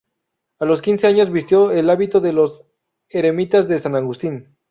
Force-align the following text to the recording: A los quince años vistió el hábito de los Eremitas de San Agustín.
A 0.57 0.65
los 0.65 0.81
quince 0.81 1.05
años 1.05 1.31
vistió 1.31 1.69
el 1.69 1.87
hábito 1.87 2.21
de 2.21 2.33
los 2.33 2.65
Eremitas 3.11 3.67
de 3.67 3.77
San 3.77 3.95
Agustín. 3.95 4.57